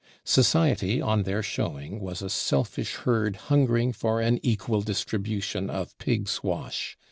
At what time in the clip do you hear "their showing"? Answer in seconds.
1.21-1.99